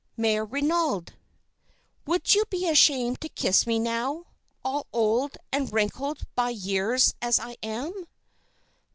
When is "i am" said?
7.37-8.07